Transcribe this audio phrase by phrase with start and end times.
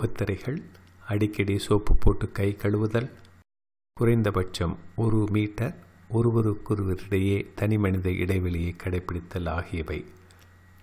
[0.00, 0.62] முகத்திரைகள்
[1.06, 3.08] அடிக்கடி சோப்பு போட்டு கை கழுவுதல்
[3.96, 5.74] குறைந்தபட்சம் ஒரு மீட்டர்
[6.10, 10.04] ஒருவருக்கொருவரிடையே தனிமனித இடைவெளியை கடைபிடித்தல் ஆகியவை.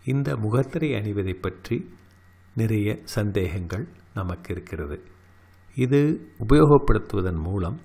[0.05, 1.77] இந்த முகத்திரை அணிவதை பற்றி
[2.56, 5.01] நிறைய சந்தேகங்கள் நமக்கு இருக்கிறது
[5.76, 7.79] இது உபயோகப்படுத்துவதன் மூலம்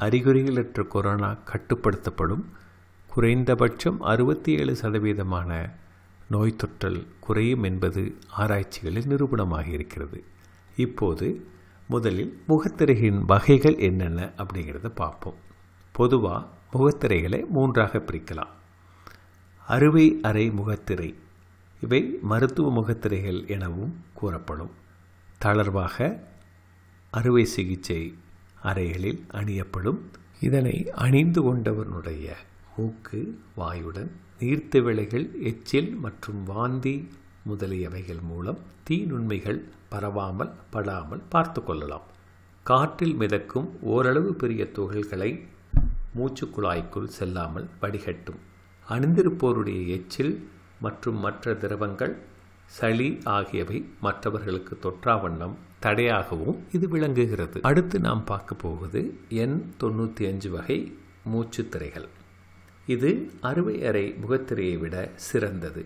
[0.00, 2.44] அறிகுறிகளற்ற கொரோனா கட்டுப்படுத்தப்படும்
[3.10, 5.50] குறைந்தபட்சம் அறுபத்தி ஏழு சதவீதமான
[6.28, 8.04] நோய் தொற்றல் குறையும் என்பது
[8.36, 10.20] ஆராய்ச்சிகளில் நிரூபணமாக இருக்கிறது
[10.76, 11.46] இப்போது
[11.88, 15.34] முதலில் முகத்திரைகளின் வகைகள் என்னென்ன அப்படிங்கிறத பார்ப்போம்.
[15.92, 18.52] பொதுவாக முகத்திரைகளை மூன்றாக பிரிக்கலாம்.
[19.66, 21.14] அறுவை அறை முகத்திரை.
[21.80, 24.70] இவை மருத்துவ முகத்திரைகள் எனவும் கூறப்படும்.
[25.44, 26.20] தளர்வாக
[27.10, 28.14] அறுவை சிகிச்சை
[28.62, 29.98] அறைகளில் அணியப்படும்.
[30.40, 32.32] இதனை அணிந்து கொண்டவனுடைய
[32.76, 37.08] மூக்கு வாயுடன் நீர்த்திவளைகள் எச்சில் மற்றும் வாந்தி
[37.48, 38.58] முதலியவைகள் மூலம்
[38.90, 39.60] தீநுண்மைகள்
[39.94, 42.06] பரவாமல் படாமல் பார்த்து கொள்ளலாம்.
[42.66, 45.30] காற்றில் மிதக்கும் ஓரளவு பெரிய துகள்களை
[46.16, 48.40] மூச்சுக்குழாய்க்குள் செல்லாமல் வடிகட்டும்.
[48.88, 50.34] அணிந்திருப்போருடைய எச்சில்
[50.84, 52.14] மற்றும் மற்ற திரவங்கள்
[52.76, 57.58] சளி ஆகியவை மற்றவர்களுக்கு தொற்றா வண்ணம் தடையாகவும் இது விளங்குகிறது.
[57.70, 59.00] அடுத்து நாம் பார்க்க போவது
[59.42, 60.78] எண் தொண்ணூற்றி அஞ்சு வகை
[61.32, 62.08] மூச்சுத்திரைகள்
[62.94, 63.10] இது
[63.50, 64.96] அறுவை அறை முகத்திரையை விட
[65.28, 65.82] சிறந்தது.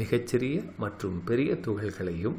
[0.00, 2.36] மிகச்சிறிய மற்றும் பெரிய துகள்களையும்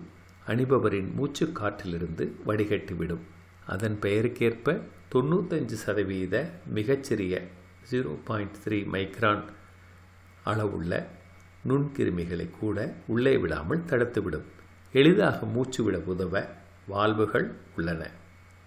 [0.48, 3.23] அணிபவரின் மூச்சு காற்றிலிருந்து வடிகட்டிவிடும்.
[3.67, 4.81] அதன் பெயருக்கேற்ப
[5.14, 7.48] தொண்ணூத்தஞ்சு சதவீத மிகச்சிறிய
[7.92, 9.44] ஜீரோ பாயிண்ட் த்ரீ மைக்ரான்
[10.44, 11.08] அளவுள்ள
[11.67, 14.48] நுண்கிருமிகளை கூட உள்ளே விடாமல் தடுத்துவிடும்.
[14.92, 16.45] எளிதாக மூச்சு விட உதவ
[16.88, 18.09] வால்வுகள் உள்ளன.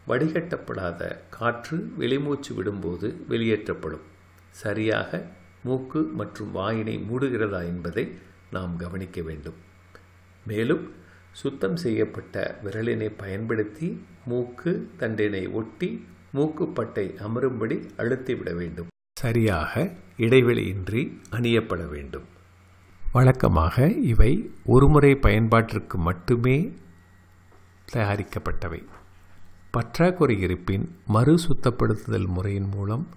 [0.08, 4.06] வடிகட்டப்படாத காற்று வெளிமூச்சு விடும்போது வெளியேற்றப்படும்.
[4.50, 5.26] சரியாக
[5.64, 8.18] மூக்கு மற்றும் வாயினை மூடுகிறதா என்பதை
[8.50, 9.54] நாம் கவனிக்க வேண்டும்.
[10.46, 10.92] மேலும்
[11.32, 18.86] சுத்தம் செய்யப்பட்ட விரலினை பயன்படுத்தி மூக்கு தண்டினை ஒட்டி மூக்குப்பட்டை அமரும்படி அழுத்திவிட வேண்டும்.
[19.20, 22.22] சரியாக இடைவெளியின்றி அணியப்பட வேண்டும்.
[23.12, 26.72] வழக்கமாக இவை ஒருமுறை பயன்பாட்டிற்கு மட்டுமே
[27.92, 28.84] தயாரிக்கப்பட்டவை.
[29.70, 33.08] பற்றாக்குறை இருப்பின் மறு சுத்தப்படுத்துதல் முறையின் மூலம்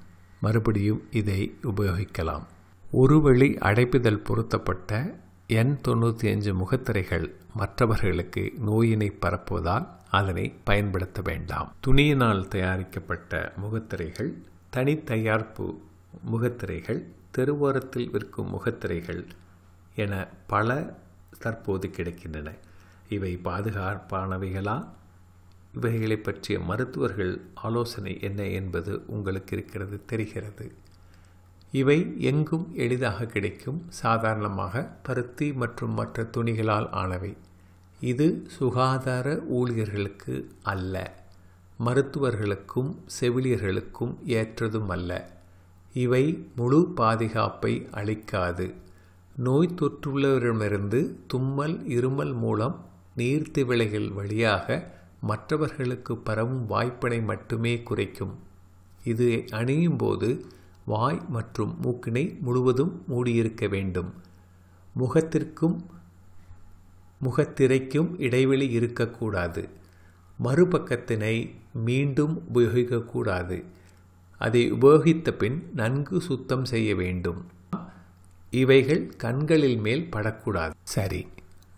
[0.41, 2.43] மறுபடியும் இதை உபயோகிக்கலாம்.
[2.91, 11.73] ஒரு வழி அடைப்புதல் பொருத்தப்பட்ட எண் தொண்ணூற்றி அஞ்சு முகத்திரைகள் மற்றவர்களுக்கு நோயினை பரப்புவதால் அதனை பயன்படுத்த வேண்டாம்.
[11.87, 14.33] துணியினால் தயாரிக்கப்பட்ட முகத்திரைகள்
[14.73, 15.77] தனித்தயாரிப்பு
[16.21, 17.05] முகத்திரைகள்
[17.37, 19.25] தெருவோரத்தில் விற்கும் முகத்திரைகள்
[19.95, 20.97] என பல
[21.39, 22.53] தற்போது கிடைக்கின்றன.
[23.09, 24.87] இவை பாதுகாப்பானவைகளா?
[25.73, 30.73] இவைகளை பற்றிய மருத்துவர்கள் ஆலோசனை என்ன என்பது உங்களுக்கு இருக்கிறது தெரிகிறது.
[31.79, 31.97] இவை
[32.29, 37.31] எங்கும் எளிதாக கிடைக்கும் சாதாரணமாக பருத்தி மற்றும் மற்ற துணிகளால் ஆனவை.
[38.01, 39.27] இது சுகாதார
[39.59, 40.95] ஊழியர்களுக்கு அல்ல
[41.79, 45.11] மருத்துவர்களுக்கும் செவிலியர்களுக்கும் ஏற்றதும் அல்ல.
[45.93, 46.23] இவை
[46.55, 48.67] முழு பாதுகாப்பை அளிக்காது.
[49.35, 52.75] நோய் தொற்றுள்ளவரிடமிருந்து தும்மல் இருமல் மூலம்
[53.17, 54.67] நீர்த்திவிளைகள் வழியாக
[55.21, 58.35] மற்றவர்களுக்கு பரவும் வாய்ப்பினை மட்டுமே குறைக்கும்.
[59.03, 60.29] இது அணியும் போது
[60.85, 64.13] வாய் மற்றும் மூக்கினை முழுவதும் மூடியிருக்க வேண்டும்.
[64.93, 65.85] முகத்திற்கும்
[67.19, 69.69] முகத்திரைக்கும் இடைவெளி இருக்கக்கூடாது.
[70.43, 73.63] மறுபக்கத்தினை மீண்டும் உபயோகிக்கக்கூடாது.
[74.37, 77.45] அதை உபயோகித்த பின் நன்கு சுத்தம் செய்ய வேண்டும்.
[78.49, 80.73] இவைகள் கண்களில் மேல் படக்கூடாது.
[80.83, 81.27] சரி.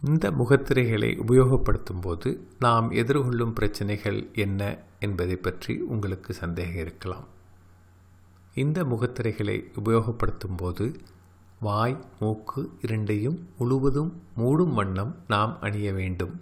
[0.05, 7.33] இந்த முகத்திரைகளை உபயோகப்படுத்தும் போது நாம் எதிர்கொள்ளும் பிரச்சனைகள் என்ன என்பதை பற்றி உங்களுக்கு சந்தேகம் இருக்கலாம்.
[8.55, 10.85] இந்த முகத்திரைகளை உபயோகப்படுத்தும் போது
[11.59, 16.41] வாய் மூக்கு இரண்டையும் முழுவதும் மூடும் வண்ணம் நாம் அணிய வேண்டும்.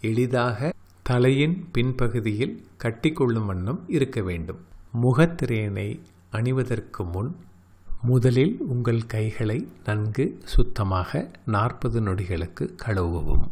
[0.00, 0.72] எளிதாக
[1.02, 2.54] தலையின் பின்பகுதியில்
[2.84, 4.60] கட்டிக்கொள்ளும் வண்ணம் இருக்க வேண்டும்.
[5.02, 6.00] முகத்திரையினை
[6.32, 7.36] அணிவதற்கு முன்
[8.02, 13.46] முதலில் உங்கள் கைகளை நன்கு சுத்தமாக நாற்பது நொடிகளுக்கு கழுவவும்.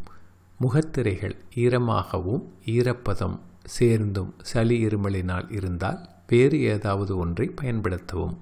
[0.59, 8.37] முகத்திரைகள் ஈரமாகவும் ஈரப்பதம் சேர்ந்தும் சளி இருமலினால் இருந்தால் வேறு ஏதாவது ஒன்றை பயன்படுத்தவும்.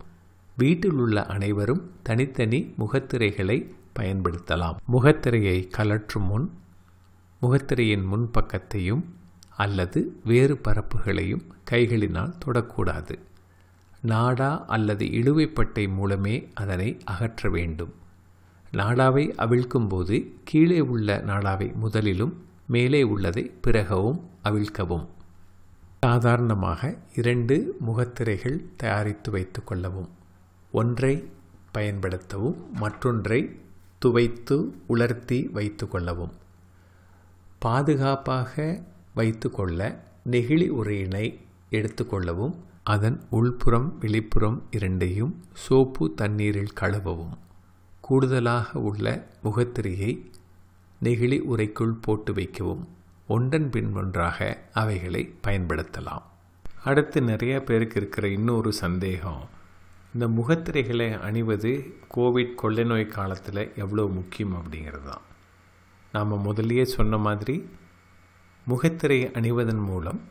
[0.57, 3.57] வீட்டில் உள்ள அனைவரும் தனித்தனி முகத்திரைகளை
[4.00, 4.75] பயன்படுத்தலாம்.
[4.94, 6.51] முகத்திரையை கலற்றும் முன்
[7.41, 9.03] முகத்திரையின் முன்பக்கத்தையும்
[9.56, 13.15] அல்லது வேறு பரப்புகளையும் கைகளினால் தொடக்கூடாது.
[14.01, 17.94] நாடா அல்லது இழுவைப்பட்டை மூலமே அதனை அகற்ற வேண்டும்.
[18.74, 22.33] நாடாவை அவிழ்க்கும்போது கீழே உள்ள நாடாவை முதலிலும்
[22.68, 25.07] மேலே உள்ளதை பிறகவும் அவிழ்க்கவும்.
[26.06, 26.81] சாதாரணமாக
[27.16, 30.10] இரண்டு முகத்திரைகள் தயாரித்து வைத்து கொள்ளவும்
[30.72, 31.13] ஒன்றை
[31.74, 33.40] பயன்படுத்தவும் மற்றொன்றை
[34.06, 34.56] துவைத்து
[34.88, 36.31] உலர்த்தி வைத்து கொள்ளவும்.
[37.60, 38.84] பாதுகாப்பாக
[39.16, 39.81] வைத்துக்கொள்ள
[40.31, 41.25] நெகிழி உரையினை
[41.72, 47.36] எடுத்துக்கொள்ளவும் அதன் உள்புறம் வெளிப்புறம் இரண்டையும் சோப்பு தண்ணீரில் கழுவவும்.
[48.01, 50.12] கூடுதலாக உள்ள முகத்திரையை
[51.04, 52.88] நெகிழி உரைக்குள் போட்டு வைக்கவும்.
[53.34, 54.38] ஒன்றன் பின் ஒன்றாக
[54.74, 56.24] அவைகளை பயன்படுத்தலாம்.
[56.84, 59.44] அடுத்து நிறைய பேருக்கு இருக்கிற இன்னொரு சந்தேகம்.
[60.14, 61.72] இந்த முகத்திரைகளை அணிவது
[62.16, 65.26] கோவிட் கொள்ளை நோய் காலத்தில் எவ்வளோ முக்கியம் அப்படிங்கிறது தான்
[66.12, 67.56] நாம் முதலியே சொன்ன மாதிரி
[68.66, 70.22] முகத்திரை அணிவதன் மூலம்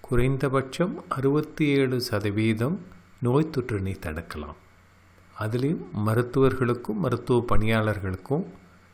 [0.00, 2.76] குறைந்தபட்சம் அறுபத்தி ஏழு சதவீதம்
[3.20, 4.60] நோய் தொற்றினை தடுக்கலாம்.
[5.40, 8.44] அதுலேயும் மருத்துவர்களுக்கும் மருத்துவ பணியாளர்களுக்கும்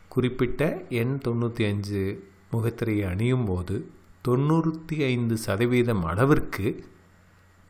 [0.08, 2.04] குறிப்பிட்ட எண் தொண்ணூற்றி அஞ்சு
[2.52, 3.90] முகத்திரையை அணியும் போது
[4.28, 6.84] தொண்ணூற்றி ஐந்து சதவீதம் அளவிற்கு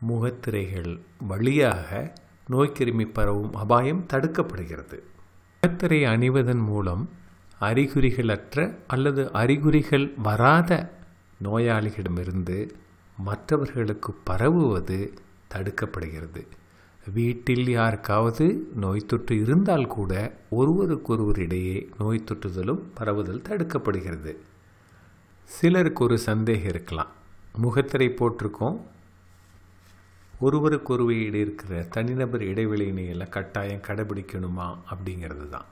[0.01, 2.13] முகத்திரைகள் வழியாக
[2.49, 4.97] நோய்க்கிருமி பரவும் அபாயம் தடுக்கப்படுகிறது.
[5.63, 7.09] முகத்திரை அணிவதன் மூலம்
[7.61, 10.93] அறிகுறிகளற்ற அல்லது அறிகுறிகள் வராத
[11.43, 12.69] நோயாளிகளிடமிருந்து
[13.17, 15.13] மற்றவர்களுக்கு பரவுவது
[15.53, 16.41] தடுக்கப்படுகிறது.
[17.13, 20.13] வீட்டில் யாருக்காவது நோய் தொற்று இருந்தால் கூட
[20.49, 24.33] ஒருவருக்கொருவர் இடையே நோய் தொற்றுதலும் பரவுதல் தடுக்கப்படுகிறது.
[25.55, 27.09] சிலருக்கு ஒரு சந்தேகம் இருக்கலாம்.
[27.57, 28.77] முகத்திரை போட்டிருக்கோம்.
[30.39, 35.67] ஒருவருக்கொருவர் இருக்கிற தனிநபர் இடைவெளியினையில் கட்டாயம் கடைபிடிக்கணுமா அப்படிங்கிறது தான்.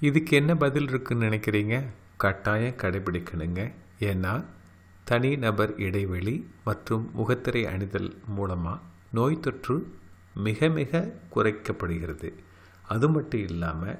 [0.00, 1.84] இதுக்கு என்ன பதில் இருக்குன்னு நினைக்கிறீங்க?
[2.16, 3.72] கட்டாயம் கடைபிடிக்கணுங்க.
[4.00, 4.44] ஏன்னா
[5.04, 8.80] தனிநபர் இடைவெளி மற்றும் முகத்திரை அணிதல் மூலமாக
[9.12, 9.78] நோய் தொற்று
[10.34, 12.30] மிக மிக குறைக்கப்படுகிறது.
[12.88, 13.98] அது மட்டும் இல்லாமல்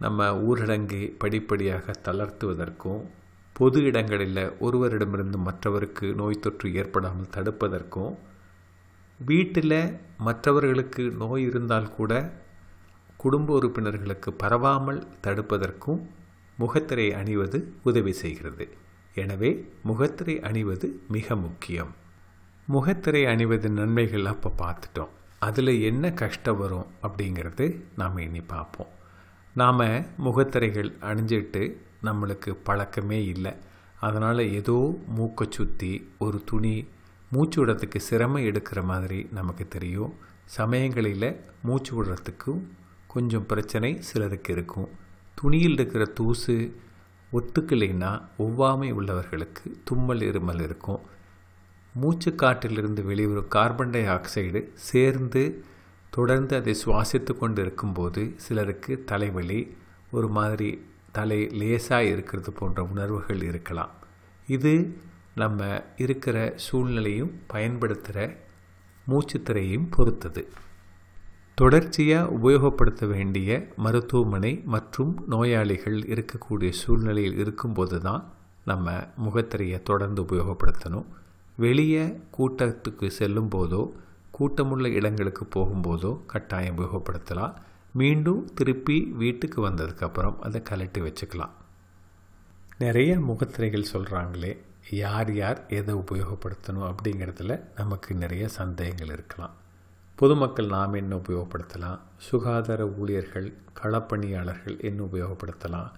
[0.00, 3.02] நம்ம ஊரடங்கை படிப்படியாக தளர்த்துவதற்கும்
[3.52, 8.14] பொது இடங்களில் ஒருவரிடமிருந்து மற்றவருக்கு நோய் தொற்று ஏற்படாமல் தடுப்பதற்கும்
[9.18, 9.80] வீட்டில்
[10.18, 12.12] மற்றவர்களுக்கு நோய் இருந்தால் கூட
[13.16, 16.00] குடும்ப உறுப்பினர்களுக்கு பரவாமல் தடுப்பதற்கும்
[16.58, 18.64] முகத்திரை அணிவது உதவி செய்கிறது.
[19.14, 19.50] எனவே
[19.84, 21.92] முகத்திரை அணிவது மிக முக்கியம்.
[22.68, 25.12] முகத்திரை அணிவதன் நன்மைகள் அப்போ பார்த்துட்டோம்.
[25.38, 27.66] அதில் என்ன கஷ்டம் வரும் அப்படிங்கிறது
[27.96, 28.92] நாம் இனி பார்ப்போம்.
[29.54, 29.82] நாம்
[30.16, 31.62] முகத்திரைகள் அணிஞ்சிட்டு
[32.02, 33.52] நம்மளுக்கு பழக்கமே இல்லை.
[34.00, 34.76] அதனால் ஏதோ
[35.16, 36.74] மூக்கை சுற்றி ஒரு துணி
[37.30, 40.12] மூச்சு விடுறதுக்கு சிரமம் எடுக்கிற மாதிரி நமக்கு தெரியும்.
[40.44, 41.28] சமயங்களில்
[41.62, 42.62] மூச்சு விடுறதுக்கும்
[43.06, 44.88] கொஞ்சம் பிரச்சனை சிலருக்கு இருக்கும்.
[45.34, 46.56] துணியில் இருக்கிற தூசு
[47.32, 51.00] ஒத்துக்கலைன்னா ஒவ்வாமை உள்ளவர்களுக்கு தும்மல் இருமல் இருக்கும்.
[51.94, 54.60] மூச்சு காற்றிலிருந்து வெளிவரும் கார்பன் டை ஆக்சைடு
[54.90, 55.42] சேர்ந்து
[56.10, 59.60] தொடர்ந்து அதை சுவாசித்து கொண்டு இருக்கும்போது சிலருக்கு தலைவலி
[60.10, 60.70] ஒரு மாதிரி
[61.12, 63.92] தலை லேசாக இருக்கிறது போன்ற உணர்வுகள் இருக்கலாம்.
[64.56, 64.74] இது
[65.34, 65.60] நம்ம
[66.04, 68.18] இருக்கிற சூழ்நிலையும் பயன்படுத்துகிற
[69.06, 70.42] மூச்சுத்திரையும் பொறுத்தது.
[71.54, 78.22] தொடர்ச்சியாக உபயோகப்படுத்த வேண்டிய மருத்துவமனை மற்றும் நோயாளிகள் இருக்கக்கூடிய சூழ்நிலையில் இருக்கும்போது தான்
[78.70, 78.94] நம்ம
[79.24, 81.08] முகத்திரையை தொடர்ந்து உபயோகப்படுத்தணும்.
[81.56, 82.04] வெளியே
[82.38, 83.82] கூட்டத்துக்கு செல்லும் போதோ
[84.30, 87.54] கூட்டமுள்ள இடங்களுக்கு போகும்போதோ கட்டாயம் உபயோகப்படுத்தலாம்.
[87.92, 91.54] மீண்டும் திருப்பி வீட்டுக்கு வந்ததுக்கப்புறம் அதை கலட்டி வச்சுக்கலாம்.
[92.78, 94.52] நிறைய முகத்திரைகள் சொல்கிறாங்களே
[94.90, 99.54] யார் யார் எதை உபயோகப்படுத்தணும் அப்படிங்கிறதுல நமக்கு நிறைய சந்தேகங்கள் இருக்கலாம்.
[100.14, 101.98] பொதுமக்கள் நாம் என்ன உபயோகப்படுத்தலாம்?
[102.16, 103.52] சுகாதார ஊழியர்கள்
[103.82, 105.90] களப்பணியாளர்கள் என்ன உபயோகப்படுத்தலாம்?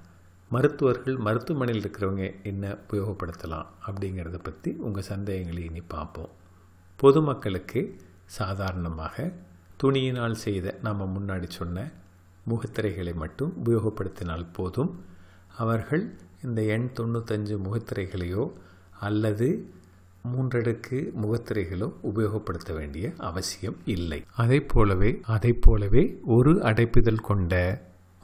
[0.51, 3.67] மருத்துவர்கள் மருத்துவமனையில் இருக்கிறவங்க என்ன உபயோகப்படுத்தலாம்?
[3.87, 6.33] அப்படிங்கிறத பற்றி உங்கள் சந்தேகங்களை இனி பார்ப்போம்.
[6.97, 9.33] பொதுமக்களுக்கு சாதாரணமாக
[9.83, 11.87] துணியினால் செய்த நாம் முன்னாடி சொன்ன
[12.49, 14.93] முகத்திரைகளை மட்டும் உபயோகப்படுத்தினால் போதும்.
[15.57, 16.05] அவர்கள்
[16.45, 18.45] இந்த எண் தொண்ணூத்தஞ்சு முகத்திரைகளையோ
[19.01, 19.49] அல்லது
[20.33, 24.21] மூன்றடுக்கு முகத்திரைகளோ உபயோகப்படுத்த வேண்டிய அவசியம் இல்லை.
[24.37, 26.05] அதை போலவே அதை போலவே
[26.37, 27.55] ஒரு அடைப்புதல் கொண்ட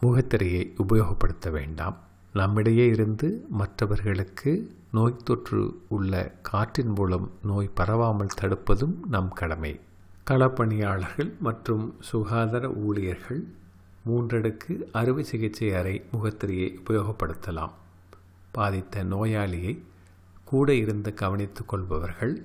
[0.02, 1.96] முகத்திரையை உபயோகப்படுத்த வேண்டாம்.
[2.32, 4.52] நம்மிடையே இருந்து மற்றவர்களுக்கு
[4.92, 9.72] நோய் தொற்று உள்ள காற்றின் மூலம் நோய் பரவாமல் தடுப்பதும் நம் கடமை.
[10.30, 13.44] களப்பணியாளர்கள் மற்றும் சுகாதார ஊழியர்கள்
[14.06, 17.70] மூன்றடுக்கு அறுவை சிகிச்சை அறை முகத்திரையை உபயோகப்படுத்தலாம்.
[18.50, 19.78] பாதித்த நோயாளியை
[20.44, 22.42] கூட இருந்து கவனித்துக் கொள்பவர்கள்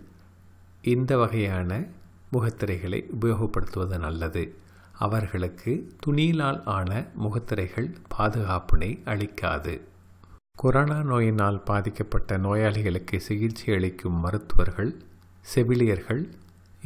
[0.81, 1.83] இந்த வகையான
[2.33, 4.55] முகத்திரைகளை உபயோகப்படுத்துவது நல்லது.
[4.91, 9.81] அவர்களுக்கு துணியினால் ஆன முகத்திரைகள் பாதுகாப்பினை அளிக்காது.
[10.57, 14.95] கொரோனா நோயினால் பாதிக்கப்பட்ட நோயாளிகளுக்கு சிகிச்சை அளிக்கும் மருத்துவர்கள்
[15.41, 16.29] செவிலியர்கள்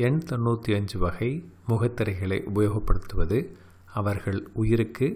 [0.05, 1.29] எண் தொண்ணூற்றி அஞ்சு வகை
[1.69, 3.39] முகத்திரைகளை உபயோகப்படுத்துவது
[3.93, 5.07] அவர்கள் உயிருக்கு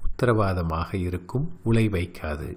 [0.00, 2.48] உத்தரவாதமாக இருக்கும் உலை வைக்காது.